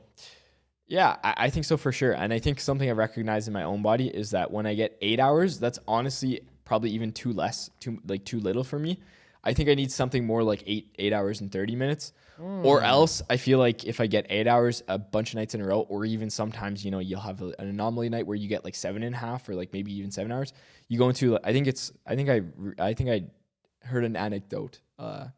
[0.86, 2.12] Yeah, I, I think so for sure.
[2.12, 4.98] And I think something I recognize in my own body is that when I get
[5.00, 8.98] eight hours, that's honestly probably even too less, too like too little for me.
[9.42, 13.22] I think I need something more like eight eight hours and thirty minutes, or else
[13.30, 15.80] I feel like if I get eight hours a bunch of nights in a row,
[15.88, 18.74] or even sometimes you know you'll have a, an anomaly night where you get like
[18.74, 20.52] seven and a half or like maybe even seven hours.
[20.88, 22.42] You go into I think it's I think I
[22.78, 25.28] I think I heard an anecdote uh,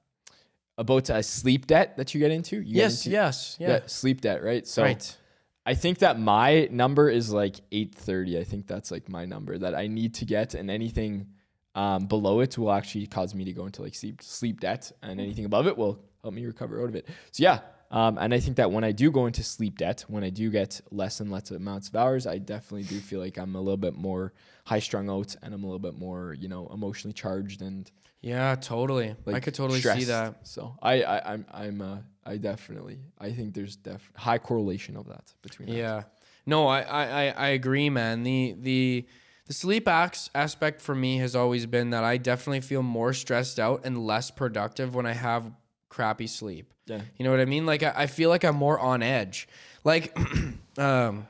[0.79, 2.57] about a sleep debt that you get into.
[2.57, 3.57] You get Yes, into- yes.
[3.61, 3.81] Yeah.
[3.87, 4.67] sleep debt, right?
[4.67, 5.17] So right.
[5.65, 8.39] I think that my number is like 830.
[8.39, 11.29] I think that's like my number that I need to get, and anything
[11.75, 15.21] um, below it will actually cause me to go into like sleep sleep debt, and
[15.21, 17.07] anything above it will help me recover out of it.
[17.31, 20.23] So yeah, um, and I think that when I do go into sleep debt, when
[20.25, 23.55] I do get less and less amounts of hours, I definitely do feel like I'm
[23.57, 24.33] a little bit more
[24.65, 28.55] high strung out, and I'm a little bit more you know emotionally charged and Yeah,
[28.55, 29.15] totally.
[29.27, 30.47] I could totally see that.
[30.47, 35.09] So I, I I'm I'm uh, I definitely I think there's def high correlation of
[35.09, 35.75] that between that.
[35.77, 36.03] Yeah.
[36.45, 38.23] No, I, I, I- I agree, man.
[38.25, 39.07] The the
[39.47, 43.59] the sleep acts aspect for me has always been that I definitely feel more stressed
[43.59, 45.51] out and less productive when I have
[45.89, 46.73] crappy sleep.
[46.87, 47.01] Yeah.
[47.17, 47.67] You know what I mean?
[47.67, 49.49] Like I, I feel like I'm more on edge.
[49.85, 50.17] Like,
[50.79, 51.27] um,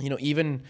[0.00, 0.62] you know, even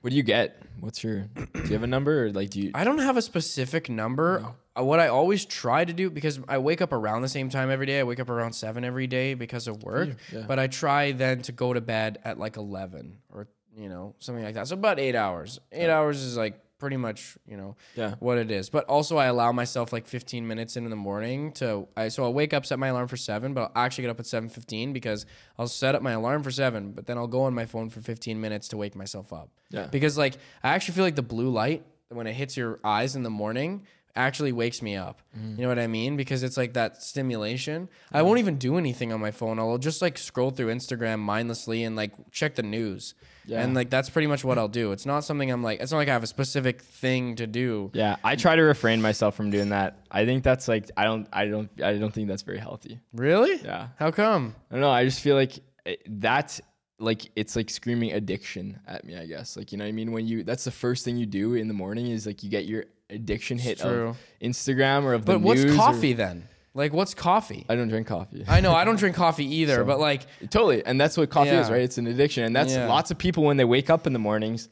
[0.00, 0.62] What do you get?
[0.80, 1.22] What's your?
[1.34, 2.70] Do you have a number or like do you?
[2.74, 4.54] I don't have a specific number.
[4.78, 7.68] Uh, What I always try to do because I wake up around the same time
[7.70, 7.98] every day.
[7.98, 10.10] I wake up around seven every day because of work.
[10.32, 10.44] yeah.
[10.46, 14.44] But I try then to go to bed at like eleven or you know something
[14.44, 14.68] like that.
[14.68, 15.60] So about eight hours.
[15.72, 18.14] Eight hours is like pretty much you know Yeah.
[18.20, 18.70] what it is.
[18.70, 22.32] But also I allow myself like fifteen minutes in the morning to I so I'll
[22.34, 24.92] wake up, set my alarm for seven, but I'll actually get up at seven fifteen
[24.92, 25.26] because
[25.58, 28.00] I'll set up my alarm for seven, but then I'll go on my phone for
[28.00, 29.48] fifteen minutes to wake myself up.
[29.70, 29.86] Yeah.
[29.86, 33.22] Because like I actually feel like the blue light when it hits your eyes in
[33.22, 33.86] the morning
[34.16, 35.20] actually wakes me up.
[35.38, 35.56] Mm.
[35.56, 36.16] You know what I mean?
[36.16, 37.88] Because it's like that stimulation.
[38.12, 39.58] I won't even do anything on my phone.
[39.60, 43.14] I'll just like scroll through Instagram mindlessly and like check the news.
[43.48, 43.62] Yeah.
[43.62, 44.92] And like that's pretty much what I'll do.
[44.92, 47.90] It's not something I'm like it's not like I have a specific thing to do.
[47.94, 49.98] Yeah, I try to refrain myself from doing that.
[50.10, 53.00] I think that's like I don't I don't I don't think that's very healthy.
[53.12, 53.60] Really?
[53.64, 53.88] Yeah.
[53.98, 54.54] How come?
[54.70, 54.90] I don't know.
[54.90, 56.60] I just feel like it, that's
[57.00, 59.16] like it's like screaming addiction at me.
[59.16, 60.12] I guess like you know what I mean.
[60.12, 62.66] When you that's the first thing you do in the morning is like you get
[62.66, 64.08] your addiction hit true.
[64.08, 66.46] of Instagram or of the But what's news or- coffee then?
[66.74, 67.64] Like what's coffee?
[67.68, 68.44] I don't drink coffee.
[68.46, 71.70] I know I don't drink coffee either, but like totally, and that's what coffee is,
[71.70, 71.82] right?
[71.82, 72.86] It's an addiction, and that's Yeah.
[72.88, 74.68] lots of people when they wake up in the mornings.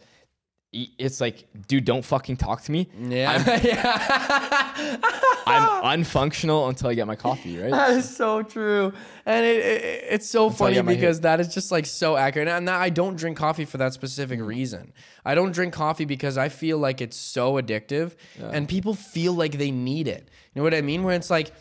[0.73, 2.89] It's like, dude, don't fucking talk to me.
[3.01, 3.39] yeah.
[5.47, 7.71] I'm unfunctional until I get my coffee, right?
[7.71, 8.93] That is so true,
[9.25, 12.49] and it, it it's so I funny because that is just like so accurate.
[12.49, 14.93] And I don't drink coffee for that specific reason.
[15.25, 19.59] I don't drink coffee because I feel like it's so addictive, and people feel like
[19.59, 20.29] they need it.
[20.55, 21.05] You know what I mean?
[21.05, 21.53] Where it's like,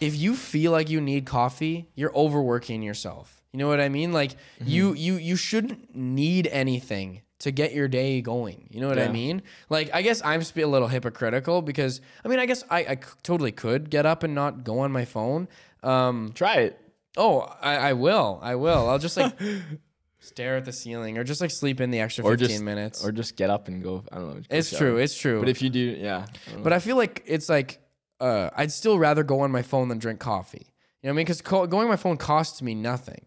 [0.00, 3.42] if you feel like you need coffee, you're overworking yourself.
[3.52, 4.12] You know what I mean?
[4.12, 4.68] Like Mm-hmm.
[4.68, 8.68] you you you shouldn't need anything to get your day going.
[8.70, 9.42] You know what I mean?
[9.70, 12.98] Like I guess I'm just a little hypocritical because I mean I guess I, I
[13.22, 15.48] totally could get up and not go on my phone.
[15.82, 16.78] Um, Try it.
[17.16, 18.38] oh, I, I will.
[18.42, 18.88] I will.
[18.90, 19.32] I'll just like
[20.20, 23.04] stare at the ceiling or just like sleep in the extra Or 15 just minutes.
[23.04, 24.04] or just get up and go.
[24.12, 24.42] I don't know.
[24.50, 24.98] it's true.
[24.98, 25.40] It's true.
[25.40, 26.26] But if you do, yeah.
[26.54, 26.56] I.
[26.60, 27.80] But I feel like it's like
[28.20, 30.66] uh, I'd still rather go on my phone than drink coffee.
[31.02, 31.24] You know what I mean?
[31.24, 33.24] Because co- going on my phone costs me nothing.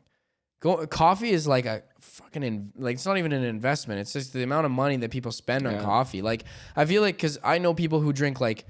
[0.60, 4.00] Go- coffee is like a fucking in- like it's not even an investment.
[4.00, 5.82] It's just the amount of money that people spend on Yeah.
[5.82, 6.22] coffee.
[6.22, 8.66] Like I feel like because I know people who drink like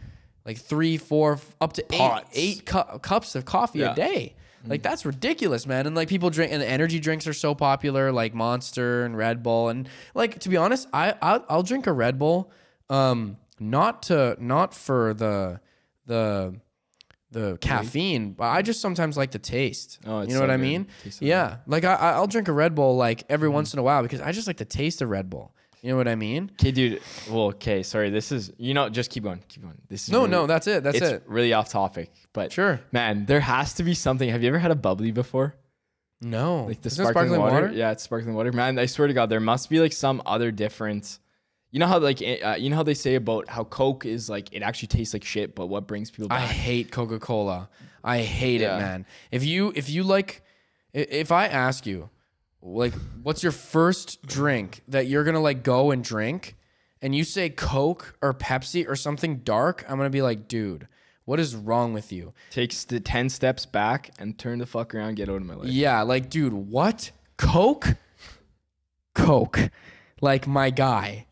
[0.46, 2.30] like three, four, up to eight Pots.
[2.34, 3.92] eight cu- cups of coffee Yeah.
[3.92, 4.36] a day.
[4.66, 5.86] Like that's ridiculous, man.
[5.88, 9.44] And like people drink, and the energy drinks are so popular, like Monster and Red
[9.44, 9.68] Bull.
[9.68, 12.50] And like to be honest, I I'll, I'll drink a Red Bull,
[12.90, 15.60] um, not to not for the
[16.06, 16.56] the
[17.32, 20.00] the caffeine, but I just sometimes like the taste.
[20.06, 20.62] Oh, it's you know so what I good.
[20.64, 20.88] mean?
[21.20, 23.56] Yeah, like I I- I'll drink a Red Bull like every mm-hmm.
[23.56, 25.54] once in a while because I just like the taste of Red Bull.
[25.82, 26.50] You know what I mean?
[26.54, 27.02] Okay, dude.
[27.30, 27.84] Well, okay.
[27.84, 28.10] Sorry.
[28.10, 28.88] This is you know.
[28.88, 29.44] Just keep going.
[29.50, 29.82] Keep going.
[29.90, 30.84] This is No, really- no, that's it.
[30.84, 31.24] That's it's it.
[31.26, 32.80] really off topic, but Sure.
[32.92, 34.30] man, there has to be something.
[34.30, 35.56] Have you ever had a bubly before?
[36.22, 37.70] No, Like the Isn't that sparkling, water?
[37.74, 38.54] Yeah, it's sparkling water.
[38.54, 41.20] Man, I swear to God, there must be like some other difference.
[41.74, 44.30] You know how like eh, uh, you know how they say about how Coke is
[44.30, 46.42] like it actually tastes like shit, but what brings people back?
[46.42, 47.68] I hate Coca Cola.
[48.04, 48.76] I hate Yeah.
[48.78, 49.06] it, man.
[49.32, 50.44] If you if you like,
[50.94, 52.12] if I ask you,
[52.62, 56.56] like, what's your first drink that you're gonna like go and drink,
[57.02, 60.88] and you say Coke or Pepsi or something dark, I'm gonna be like, dude,
[61.26, 62.34] what is wrong with you?
[62.52, 65.70] Takes the ten steps back and turn the fuck around, get out of my life.
[65.70, 67.10] Yeah, like, dude, what?
[67.38, 67.96] Coke?
[69.16, 69.72] Coke,
[70.22, 71.26] like my guy.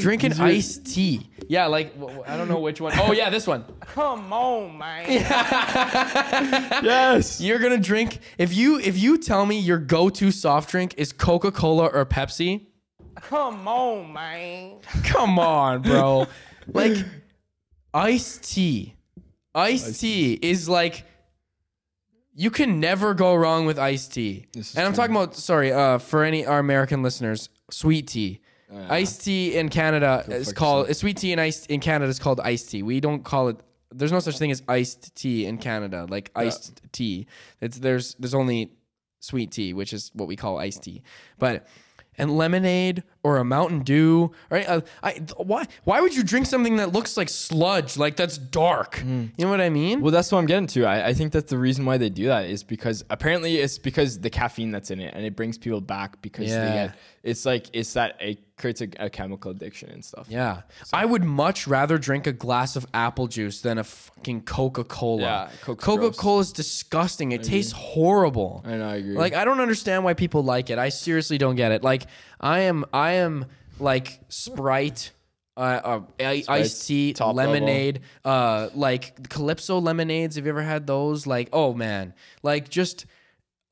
[0.00, 1.30] Drinking These are- iced tea.
[1.48, 2.92] Yeah, like w- w- I don't know which one.
[2.98, 3.64] Oh yeah, this one.
[3.80, 5.06] Come on, man.
[6.84, 7.40] Yes.
[7.40, 11.86] You're gonna drink if you if you tell me your go-to soft drink is Coca-Cola
[11.86, 12.66] or Pepsi.
[13.16, 14.76] Come on, man.
[15.04, 16.26] Come on, bro.
[16.72, 16.96] like
[17.94, 18.94] iced tea.
[19.54, 21.04] Iced tea is like
[22.34, 24.46] you can never go wrong with iced tea.
[24.52, 25.02] This is And I'm true.
[25.04, 28.40] talking about sorry, uh for any our American listeners, sweet tea.
[28.88, 32.40] Iced tea in Canada is fuck called sweet tea in iced in Canada is called
[32.40, 32.82] iced tea.
[32.82, 33.56] We don't call it
[33.94, 37.26] there's no such thing as iced tea in Canada, like iced tea.
[37.60, 38.72] It's there's there's only
[39.20, 41.02] sweet tea, which is what we call iced tea.
[41.38, 41.66] But
[42.18, 44.66] and lemonade or a Mountain Dew, right?
[44.68, 49.02] Uh, I why why would you drink something that looks like sludge, like that's dark?
[49.04, 50.00] You know what I mean?
[50.00, 50.84] Well, that's what I'm getting to.
[50.86, 54.20] I, I think that the reason why they do that is because apparently it's because
[54.20, 56.86] the caffeine that's in it and it brings people back because they Yeah.
[56.88, 60.26] get it's like it's that it creates a, a chemical addiction and stuff.
[60.30, 60.62] Yeah.
[60.92, 65.22] I would much rather drink a glass of apple juice than a fucking Coca Cola.
[65.22, 67.32] Yeah, Coca Cola is disgusting.
[67.32, 68.62] It tastes horrible.
[68.64, 69.16] I know, I agree.
[69.16, 70.78] Like I don't understand why people like it.
[70.78, 71.82] I seriously don't get it.
[71.82, 72.04] Like
[72.40, 73.46] I am I am
[73.78, 75.12] like Sprite,
[75.56, 80.36] uh, uh, iced tea, top lemonade, uh, like Calypso lemonades.
[80.36, 81.26] Have you ever had those?
[81.26, 83.06] Like, oh man, like just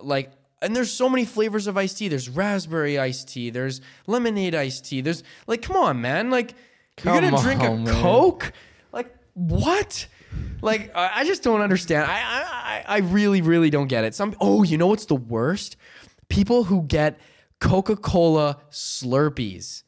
[0.01, 2.09] like, and there's so many flavors of iced tea.
[2.09, 3.51] There's raspberry iced tea.
[3.51, 5.01] There's lemonade iced tea.
[5.01, 6.55] There's like, come on, man, like
[7.03, 8.03] you're gonna drink a man.
[8.03, 8.53] Coke?
[8.93, 10.07] Like what?
[10.63, 12.11] Like I just don't understand.
[12.11, 14.15] I I I really really don't get it.
[14.15, 15.77] Some oh, you know what's the worst?
[16.29, 17.21] People who get
[17.65, 19.83] Coca Cola Slurpees.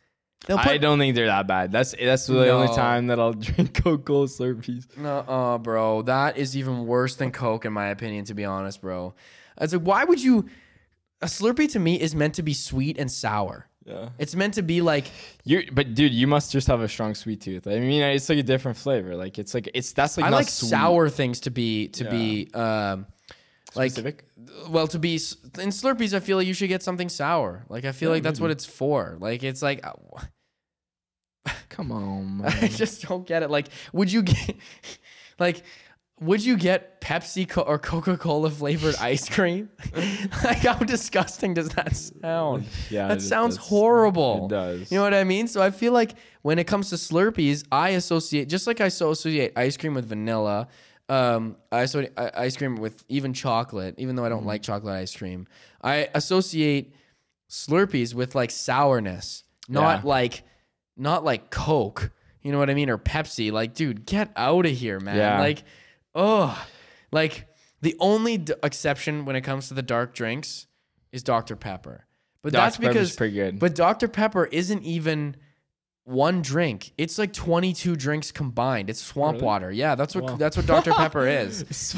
[0.46, 1.72] They'll I don't think they're that bad.
[1.72, 4.86] That's that's the only time that I'll drink Coca Cola Slurpees.
[4.98, 8.24] Uh, bro, that is even worse than Coke, in my opinion.
[8.26, 9.14] To be honest, bro,
[9.60, 10.48] it's like, why would you?
[11.22, 13.68] A Slurpee to me is meant to be sweet and sour.
[13.86, 14.10] Yeah.
[14.18, 15.06] It's meant to be like,
[15.44, 17.66] You but dude, you must just have a strong sweet tooth.
[17.66, 19.16] I mean, it's like a different flavor.
[19.16, 20.68] Like it's like it's that's like I not like sweet.
[20.68, 23.06] sour things to be to be um,
[23.76, 24.24] like Specific?
[24.68, 26.12] well to be in Slurpees.
[26.14, 27.64] I feel like you should get something sour.
[27.68, 29.16] Like I feel like that's what it's for.
[29.20, 29.84] Like it's like.
[29.86, 29.92] uh,
[31.68, 32.68] Come on, I man.
[32.70, 33.50] just don't get it.
[33.50, 34.56] Like, would you get,
[35.38, 35.62] like,
[36.20, 39.68] would you get Pepsi Co- or Coca Cola flavored ice cream?
[40.44, 42.64] like, how disgusting does that sound?
[42.90, 44.46] Yeah, that it- sounds that's- horrible.
[44.46, 44.90] it does.
[44.90, 45.46] You know what I mean?
[45.48, 46.12] So I feel like
[46.42, 50.06] when it comes to Slurpees, I associate just like I so associate ice cream with
[50.08, 50.68] vanilla.
[51.08, 54.48] Um, I associate i- ice cream with even chocolate, even though I don't Mm-hmm.
[54.48, 55.46] like chocolate ice cream.
[55.82, 56.92] I associate
[57.48, 60.08] Slurpees with like sourness, not Yeah.
[60.08, 60.42] like
[60.96, 62.10] not like Coke.
[62.42, 62.88] You know what I mean?
[62.90, 63.52] Or Pepsi.
[63.52, 65.16] Like, dude, get out of here, man.
[65.16, 65.38] Yeah.
[65.40, 65.62] Like,
[66.14, 66.66] oh,
[67.12, 67.46] like
[67.82, 70.66] the only d- exception when it comes to the dark drinks
[71.12, 71.54] is Dr.
[71.54, 72.06] Pepper.
[72.42, 72.62] But Dr.
[72.62, 73.58] that's Pepper's because pretty good.
[73.58, 74.08] But Dr.
[74.08, 75.36] Pepper isn't even
[76.06, 76.92] one drink.
[76.96, 78.88] It's like 22 drinks combined.
[78.90, 79.72] It's swamp water.
[79.72, 80.92] Yeah, that's what that's what Dr.
[80.92, 81.62] Pepper is.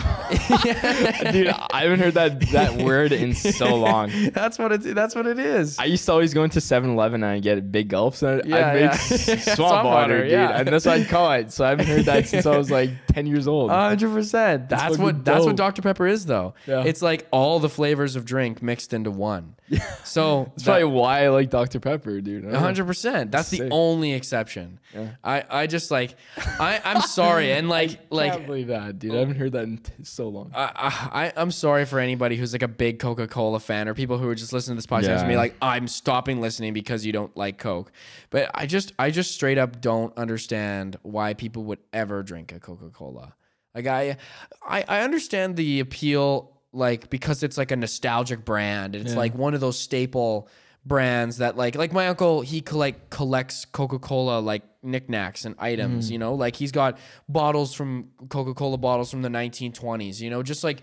[1.33, 4.11] dude, I haven't heard that that word in so long.
[4.33, 5.79] That's what it that's what it is.
[5.79, 8.75] I used to always go into 7-Eleven and I'd get big gulps and Yeah, I'd
[8.75, 8.97] make yeah.
[8.97, 10.31] swamp, Swamp water, water, dude.
[10.33, 10.59] yeah.
[10.59, 11.53] And that's what I'd call it.
[11.53, 13.71] So I haven't heard that since I was like 10 years old.
[13.71, 14.69] hundred percent.
[14.71, 15.57] That's fucking what that's what.
[15.57, 15.83] Dr.
[15.83, 16.55] Pepper is though.
[16.67, 16.85] Yeah.
[16.85, 19.55] It's like all the flavors of drink mixed into one.
[20.05, 21.79] So that's probably why I like Dr.
[21.79, 22.55] Pepper, dude.
[22.55, 23.31] I hundred percent.
[23.31, 23.69] That's the Sick.
[23.99, 24.79] Only exception.
[24.95, 25.09] Yeah.
[25.25, 29.13] I, I just like I, I'm sorry and like like Can't believe that, dude.
[29.15, 30.53] I haven't heard that in t- so long.
[30.55, 34.19] I, I, I'm sorry for anybody who's like a big Coca Cola fan or people
[34.19, 37.13] who are just listening to this podcast and be like, I'm stopping listening because you
[37.13, 37.91] don't like Coke.
[38.31, 42.61] But I just, I just straight up don't understand why people would ever drink a
[42.61, 43.35] Coca Cola.
[43.75, 44.17] Like I,
[44.63, 48.95] I, I understand the appeal, like because it's like a nostalgic brand.
[48.95, 50.49] It's like one of those staple
[50.89, 56.19] brands that like like my uncle he collect collects coca-cola like knickknacks and items you
[56.19, 56.35] know?
[56.35, 56.99] Like he's got
[57.29, 60.43] bottles from coca-cola bottles from the 1920s you know?
[60.43, 60.81] Just like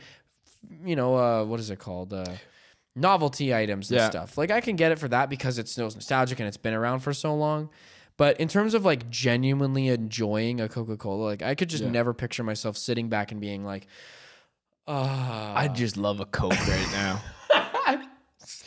[0.85, 2.13] you know uh what is it called?
[2.13, 2.25] Uh
[2.95, 4.09] novelty items and Yeah.
[4.09, 4.37] stuff.
[4.37, 7.11] Like i can get it for that because it's nostalgic and it's been around for
[7.13, 7.69] so long.
[8.17, 12.43] But in terms of like genuinely enjoying a coca-cola like i could just never picture
[12.43, 13.87] myself sitting back and being like
[14.87, 15.53] ah.
[15.55, 17.21] I just love a Coke right now.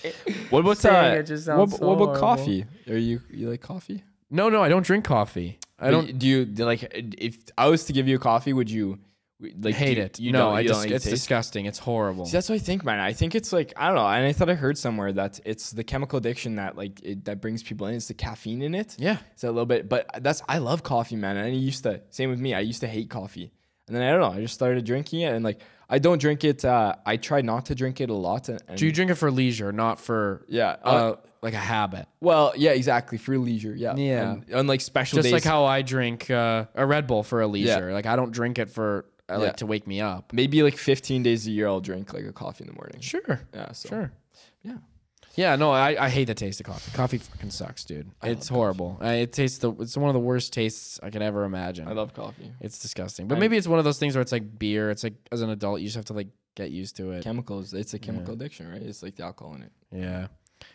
[0.51, 2.65] what about uh, what, sounds what about coffee?
[2.89, 4.03] Are you you like coffee?
[4.31, 6.83] no no i don't drink coffee i don't Do you do you- like
[7.29, 8.99] if I was to give you a coffee, would you
[9.41, 11.15] like hate you- it You no i just like it's taste?
[11.15, 12.99] disgusting it's horrible See, that's what I think, man.
[13.01, 15.71] I think it's like I don't know, and I thought I heard somewhere that it's
[15.71, 17.95] the chemical addiction that like it, that brings people in.
[17.95, 18.97] It's the caffeine in it.
[18.99, 19.19] Yeah.
[19.33, 21.37] it's a little bit, but that's I love coffee, man.
[21.37, 22.53] And I used to same with me.
[22.53, 23.53] I used to hate coffee,
[23.89, 24.37] and then I don't know.
[24.39, 26.65] I just started drinking it, and like I don't drink it.
[26.65, 28.49] Uh, I try not to drink it a lot.
[28.49, 31.59] And, and do you drink it for leisure not for Yeah, uh, uh, like a
[31.59, 33.75] habit well, yeah, exactly for leisure.
[33.75, 34.31] Yeah, Yeah.
[34.33, 35.33] and, and like special just days.
[35.33, 37.89] like how I drink uh, a Red Bull for a leisure.
[37.89, 37.95] Yeah.
[37.95, 39.39] Like I don't drink it for I Yeah.
[39.39, 40.33] like to wake me up.
[40.33, 43.01] maybe like 15 days a year, I'll drink like a coffee in the morning.
[43.01, 44.13] Sure, Yeah, so sure.
[44.63, 44.77] yeah.
[45.39, 46.91] Yeah, no, I, I hate the taste of coffee.
[46.91, 48.11] Coffee fucking sucks, dude.
[48.25, 48.99] It's horrible.
[49.01, 51.87] I, it tastes the it's one of the worst tastes I could ever imagine.
[51.87, 52.51] I love coffee.
[52.61, 53.29] it's disgusting.
[53.29, 54.91] But maybe it's one of those things where it's like beer.
[54.91, 57.23] It's like as an adult you just have to like get used to it.
[57.23, 57.73] Chemicals.
[57.73, 58.83] It's a chemical addiction, right?
[58.83, 59.73] It's like the alcohol in it.
[59.93, 60.27] Yeah.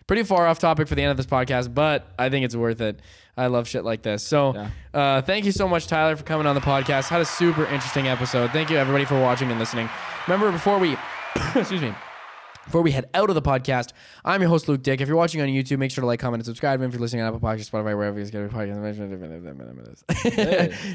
[0.07, 2.79] Pretty far off topic for the end of this podcast, but I think it's worth
[2.79, 3.01] it.
[3.35, 4.23] I love shit like this.
[4.23, 4.69] So, Yeah.
[4.93, 7.09] uh, thank you so much, Tyler, for coming on the podcast.
[7.09, 8.51] Had a super interesting episode.
[8.51, 9.89] Thank you, everybody, for watching and listening.
[10.25, 10.95] Remember, before we,
[11.55, 11.93] excuse me,
[12.65, 13.91] before we head out of the podcast,
[14.23, 15.01] I'm your host, Luke Dick.
[15.01, 16.81] If you're watching on YouTube, make sure to like, comment, and subscribe.
[16.81, 18.81] And if you're listening on Apple Podcasts, Spotify, wherever you get your podcasts,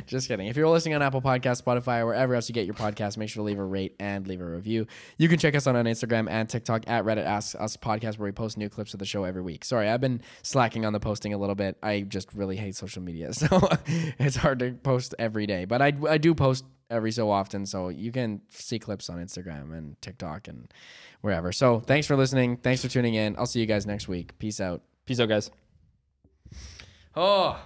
[0.06, 0.46] just kidding.
[0.46, 3.28] If you're listening on Apple Podcasts, Spotify, or wherever else you get your podcast, make
[3.28, 4.86] sure to leave a rate and leave a review.
[5.18, 8.26] You can check us out on Instagram and TikTok at Reddit Asks Us Podcast, where
[8.26, 9.64] we post new clips of the show every week.
[9.64, 11.76] Sorry, I've been slacking on the posting a little bit.
[11.82, 15.64] I just really hate social media, so it's hard to post every day.
[15.66, 19.76] But I, I do post every so often, so you can see clips on Instagram
[19.76, 20.72] and TikTok and
[21.20, 21.52] wherever.
[21.52, 22.56] So thanks for listening.
[22.56, 23.36] Thanks for tuning in.
[23.38, 24.38] I'll see you guys next week.
[24.38, 24.82] Peace out.
[25.06, 25.50] Peace out, guys.
[27.16, 27.58] Oh.